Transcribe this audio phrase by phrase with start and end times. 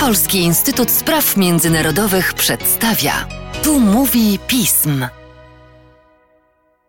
[0.00, 3.12] Polski Instytut Spraw Międzynarodowych przedstawia.
[3.64, 5.06] Tu mówi pism.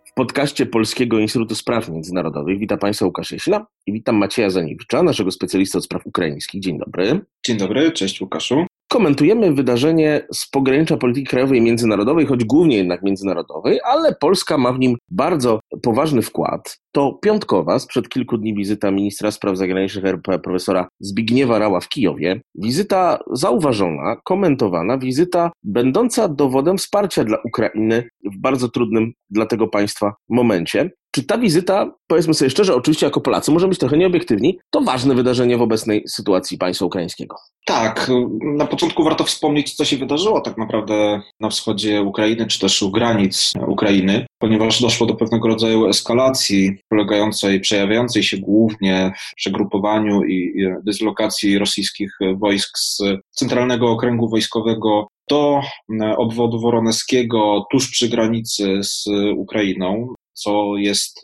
[0.05, 5.31] W podcaście Polskiego Instytutu Spraw Międzynarodowych witam Państwa Łukasz Jeśla i witam Macieja Zaniewicza, naszego
[5.31, 6.61] specjalista od spraw ukraińskich.
[6.61, 7.19] Dzień dobry.
[7.45, 8.65] Dzień dobry, cześć Łukaszu.
[8.93, 14.73] Komentujemy wydarzenie z pogranicza polityki krajowej i międzynarodowej, choć głównie jednak międzynarodowej, ale Polska ma
[14.73, 16.77] w nim bardzo poważny wkład.
[16.91, 22.41] To piątkowa, sprzed kilku dni wizyta ministra spraw zagranicznych RP profesora Zbigniewa Rała w Kijowie.
[22.55, 30.13] Wizyta zauważona, komentowana, wizyta będąca dowodem wsparcia dla Ukrainy w bardzo trudnym dla tego państwa
[30.29, 30.89] momencie.
[31.15, 35.15] Czy ta wizyta, powiedzmy sobie szczerze, oczywiście jako Polacy, możemy być trochę nieobiektywni, to ważne
[35.15, 37.35] wydarzenie w obecnej sytuacji państwa ukraińskiego?
[37.65, 42.81] Tak, na początku warto wspomnieć, co się wydarzyło tak naprawdę na wschodzie Ukrainy, czy też
[42.81, 50.23] u granic Ukrainy, ponieważ doszło do pewnego rodzaju eskalacji, polegającej, przejawiającej się głównie w przegrupowaniu
[50.23, 53.01] i dyslokacji rosyjskich wojsk z
[53.31, 55.61] Centralnego Okręgu Wojskowego do
[56.17, 59.05] obwodu woroneskiego tuż przy granicy z
[59.37, 61.21] Ukrainą co jest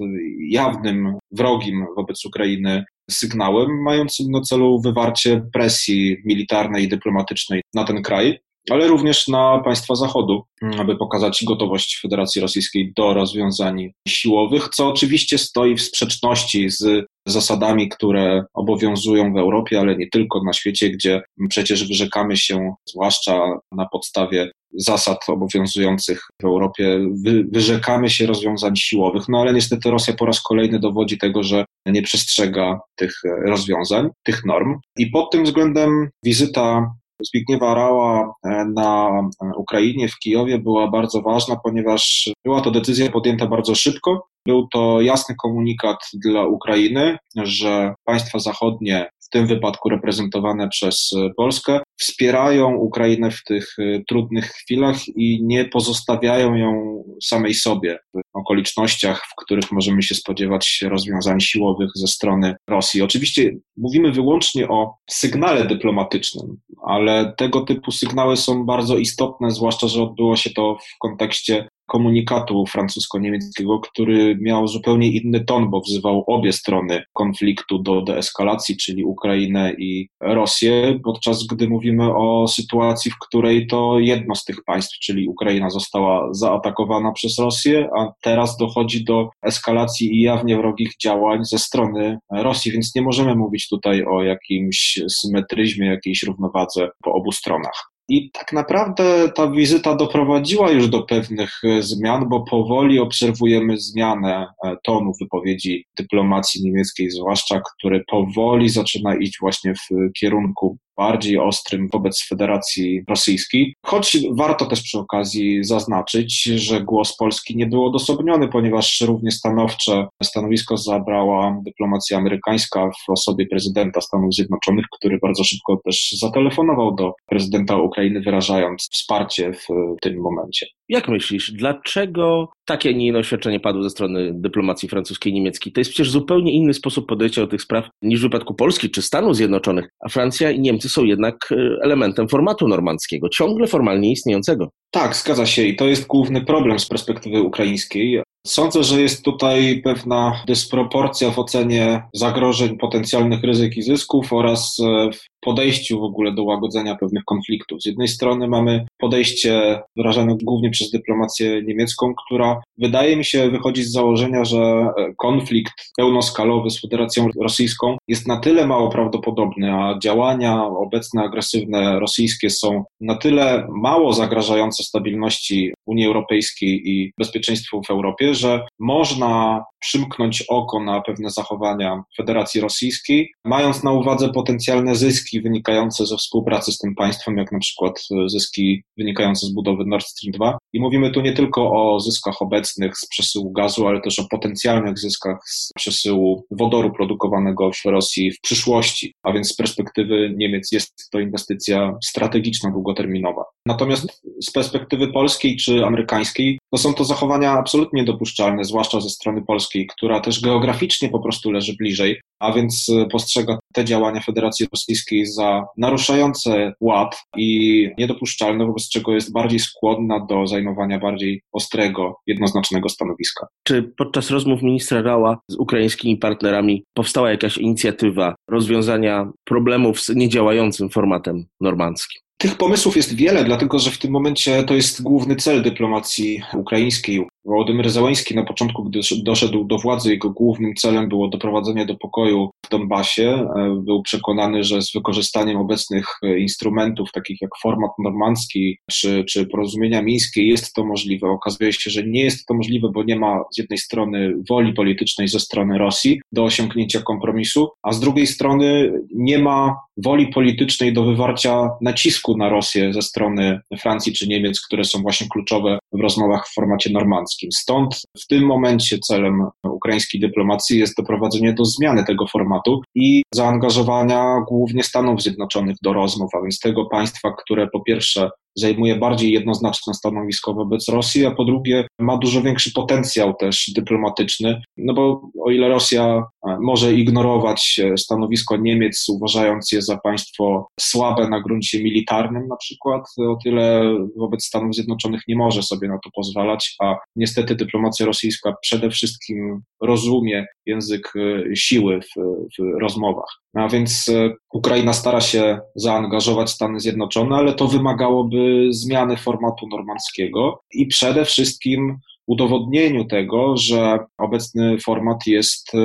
[0.50, 8.02] jawnym wrogim wobec Ukrainy sygnałem, mającym na celu wywarcie presji militarnej i dyplomatycznej na ten
[8.02, 10.44] kraj, ale również na państwa Zachodu,
[10.78, 17.90] aby pokazać gotowość Federacji Rosyjskiej do rozwiązań siłowych, co oczywiście stoi w sprzeczności z zasadami,
[17.90, 23.88] które obowiązują w Europie, ale nie tylko na świecie, gdzie przecież wyrzekamy się, zwłaszcza na
[23.92, 30.26] podstawie zasad obowiązujących w Europie, wy, wyrzekamy się rozwiązań siłowych, no ale niestety Rosja po
[30.26, 34.80] raz kolejny dowodzi tego, że nie przestrzega tych rozwiązań, tych norm.
[34.98, 39.10] I pod tym względem wizyta Zbigniewa Rała e, na
[39.58, 44.28] Ukrainie, w Kijowie była bardzo ważna, ponieważ była to decyzja podjęta bardzo szybko.
[44.46, 51.30] Był to jasny komunikat dla Ukrainy, że państwa zachodnie w tym wypadku reprezentowane przez e,
[51.38, 58.38] Polskę, wspierają Ukrainę w tych e, trudnych chwilach i nie pozostawiają ją samej sobie w
[58.38, 63.02] okolicznościach, w których możemy się spodziewać rozwiązań siłowych ze strony Rosji.
[63.02, 70.04] Oczywiście mówimy wyłącznie o sygnale dyplomatycznym, ale tego typu sygnały są bardzo istotne, zwłaszcza, że
[70.04, 76.54] odbyło się to w kontekście komunikatu francusko-niemieckiego, który miał zupełnie inny ton, bo wzywał obie
[76.54, 83.68] strony konfliktu do deeskalacji, czyli Ukrainę i Rosję, podczas gdy mówimy o sytuacji, w której
[83.68, 89.30] to jedno z tych państw, czyli Ukraina, została zaatakowana przez Rosję, a teraz dochodzi do
[89.44, 95.00] eskalacji i jawnie wrogich działań ze strony Rosji, więc nie możemy mówić tutaj o jakimś
[95.10, 97.89] symetryzmie, jakiejś równowadze po obu stronach.
[98.10, 104.48] I tak naprawdę ta wizyta doprowadziła już do pewnych e, zmian, bo powoli obserwujemy zmianę
[104.66, 111.88] e, tonu wypowiedzi dyplomacji niemieckiej, zwłaszcza, który powoli zaczyna iść właśnie w kierunku bardziej ostrym
[111.94, 113.76] wobec Federacji Rosyjskiej.
[113.86, 120.08] Choć warto też przy okazji zaznaczyć, że głos Polski nie był odosobniony, ponieważ równie stanowcze
[120.24, 127.14] stanowisko zabrała dyplomacja amerykańska w osobie prezydenta Stanów Zjednoczonych, który bardzo szybko też zatelefonował do
[127.26, 129.68] prezydenta Ukrainy, wyrażając wsparcie w
[130.02, 130.79] tym momencie.
[130.90, 135.74] Jak myślisz, dlaczego takie, nie inne oświadczenie padło ze strony dyplomacji francuskiej i niemieckiej?
[135.74, 139.02] To jest przecież zupełnie inny sposób podejścia do tych spraw niż w wypadku Polski czy
[139.02, 144.70] Stanów Zjednoczonych, a Francja i Niemcy są jednak e, elementem formatu normandzkiego, ciągle formalnie istniejącego.
[144.92, 148.24] Tak, zgadza się i to jest główny problem z perspektywy ukraińskiej.
[148.48, 155.10] Sądzę, że jest tutaj pewna dysproporcja w ocenie zagrożeń, potencjalnych ryzyk i zysków oraz e,
[155.42, 157.82] podejściu w ogóle do łagodzenia pewnych konfliktów.
[157.82, 163.84] Z jednej strony mamy podejście wyrażane głównie przez dyplomację niemiecką, która wydaje mi się wychodzi
[163.84, 170.00] z założenia, że e, konflikt pełnoskalowy z Federacją Rosyjską jest na tyle mało prawdopodobny, a
[170.00, 177.90] działania obecne agresywne rosyjskie są na tyle mało zagrażające stabilności Unii Europejskiej i bezpieczeństwu w
[177.90, 185.29] Europie, że można przymknąć oko na pewne zachowania Federacji Rosyjskiej, mając na uwadze potencjalne zyski
[185.42, 190.32] wynikające ze współpracy z tym państwem, jak na przykład zyski wynikające z budowy Nord Stream
[190.32, 190.58] 2.
[190.74, 195.00] I mówimy tu nie tylko o zyskach obecnych z przesyłu gazu, ale też o potencjalnych
[195.00, 201.10] zyskach z przesyłu wodoru produkowanego w Rosji w przyszłości, a więc z perspektywy Niemiec jest
[201.12, 203.44] to inwestycja strategiczna, długoterminowa.
[203.66, 209.42] Natomiast z perspektywy polskiej czy amerykańskiej, no są to zachowania absolutnie dopuszczalne, zwłaszcza ze strony
[209.42, 215.26] polskiej, która też geograficznie po prostu leży bliżej, a więc postrzega te działania Federacji Rosyjskiej
[215.26, 222.90] za naruszające ład i niedopuszczalne, wobec czego jest bardziej skłonna do zajmowania bardziej ostrego, jednoznacznego
[222.90, 223.48] stanowiska.
[223.64, 230.90] Czy podczas rozmów ministra Rała z ukraińskimi partnerami powstała jakaś inicjatywa rozwiązania problemów z niedziałającym
[230.90, 232.22] formatem normandzkim?
[232.38, 237.28] Tych pomysłów jest wiele, dlatego że w tym momencie to jest główny cel dyplomacji ukraińskiej.
[237.46, 242.52] Wołodymyr Zełański na początku, gdy doszedł do władzy, jego głównym celem było doprowadzenie do pokoju
[242.70, 243.48] w Donbasie.
[243.58, 249.46] E, był przekonany, że z wykorzystaniem obecnych e, instrumentów, takich jak format normandzki czy, czy
[249.46, 251.28] porozumienia mińskie, jest to możliwe.
[251.28, 255.28] Okazuje się, że nie jest to możliwe, bo nie ma z jednej strony woli politycznej
[255.28, 261.04] ze strony Rosji do osiągnięcia kompromisu, a z drugiej strony nie ma woli politycznej do
[261.04, 266.48] wywarcia nacisku na Rosję ze strony Francji czy Niemiec, które są właśnie kluczowe w rozmowach
[266.48, 267.52] w formacie normandzkim.
[267.52, 272.59] Stąd w tym momencie celem ukraińskiej dyplomacji jest doprowadzenie do zmiany tego formatu
[272.96, 278.96] i zaangażowania głównie Stanów Zjednoczonych do rozmów, a więc tego państwa, które po pierwsze zajmuje
[278.96, 284.94] bardziej jednoznaczne stanowisko wobec Rosji, a po drugie ma dużo większy potencjał też dyplomatyczny, no
[284.94, 291.30] bo o ile Rosja e, może ignorować e, stanowisko Niemiec, uważając je za państwo słabe
[291.30, 296.10] na gruncie militarnym na przykład, o tyle wobec Stanów Zjednoczonych nie może sobie na to
[296.16, 302.22] pozwalać, a niestety dyplomacja rosyjska przede wszystkim rozumie język e, siły w,
[302.60, 303.40] w rozmowach.
[303.54, 304.12] A więc
[304.54, 312.00] Ukraina stara się zaangażować Stany Zjednoczone, ale to wymagałoby zmiany formatu normandzkiego i przede wszystkim
[312.30, 315.78] udowodnieniu tego, że obecny format jest e,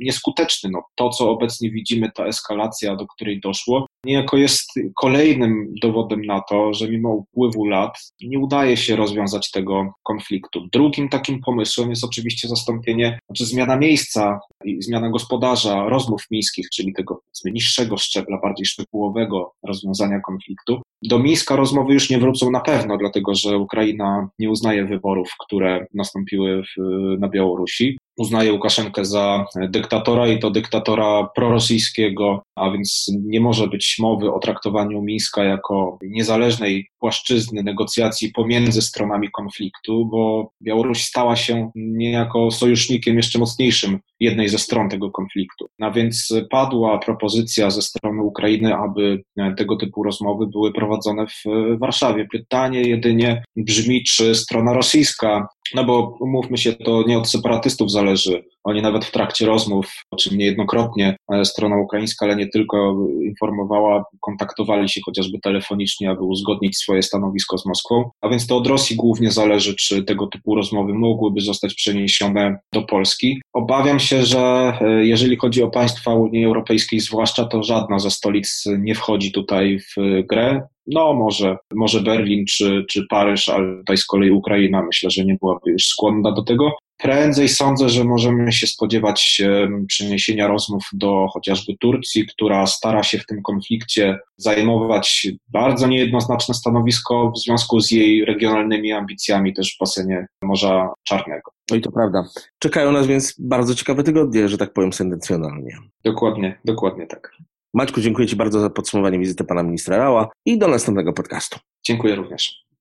[0.00, 0.70] nieskuteczny.
[0.72, 6.40] No, to, co obecnie widzimy, ta eskalacja, do której doszło, niejako jest kolejnym dowodem na
[6.48, 10.68] to, że mimo upływu lat nie udaje się rozwiązać tego konfliktu.
[10.72, 16.92] Drugim takim pomysłem jest oczywiście zastąpienie, znaczy zmiana miejsca i zmiana gospodarza rozmów mińskich, czyli
[16.92, 20.82] tego niższego szczebla, bardziej szczegółowego rozwiązania konfliktu.
[21.02, 25.86] Do Mińska rozmowy już nie wrócą na pewno, dlatego że Ukraina nie uznaje wyborów, które
[25.94, 26.82] nastąpiły w,
[27.18, 33.96] na Białorusi uznaje Łukaszenkę za dyktatora i to dyktatora prorosyjskiego, a więc nie może być
[33.98, 41.70] mowy o traktowaniu Mińska jako niezależnej płaszczyzny negocjacji pomiędzy stronami konfliktu, bo Białoruś stała się
[41.74, 45.66] niejako sojusznikiem jeszcze mocniejszym jednej ze stron tego konfliktu.
[45.80, 49.22] A więc padła propozycja ze strony Ukrainy, aby
[49.56, 51.44] tego typu rozmowy były prowadzone w
[51.78, 52.26] Warszawie.
[52.32, 58.44] Pytanie jedynie brzmi, czy strona rosyjska no bo umówmy się, to nie od separatystów zależy.
[58.64, 64.88] Oni nawet w trakcie rozmów, o czym niejednokrotnie strona ukraińska, ale nie tylko informowała, kontaktowali
[64.88, 68.10] się chociażby telefonicznie, aby uzgodnić swoje stanowisko z Moskwą.
[68.20, 72.82] A więc to od Rosji głównie zależy, czy tego typu rozmowy mogłyby zostać przeniesione do
[72.82, 73.42] Polski.
[73.52, 78.64] Obawiam się, że e, jeżeli chodzi o państwa Unii Europejskiej, zwłaszcza, to żadna ze stolic
[78.78, 80.62] nie wchodzi tutaj w grę.
[80.90, 85.36] No, może, może Berlin czy, czy Paryż, ale tutaj z kolei Ukraina myślę, że nie
[85.40, 86.72] byłaby już skłonna do tego.
[86.98, 89.42] Prędzej sądzę, że możemy się spodziewać
[89.86, 97.32] przeniesienia rozmów do chociażby Turcji, która stara się w tym konflikcie zajmować bardzo niejednoznaczne stanowisko
[97.36, 101.50] w związku z jej regionalnymi ambicjami też w basenie Morza Czarnego.
[101.70, 102.24] No i to prawda.
[102.58, 105.76] Czekają nas więc bardzo ciekawe tygodnie, że tak powiem sentencjonalnie.
[106.04, 107.36] Dokładnie, dokładnie tak.
[107.74, 111.58] Maćku, dziękuję Ci bardzo za podsumowanie wizyty pana ministra Rała i do następnego podcastu.
[111.86, 112.64] Dziękuję również.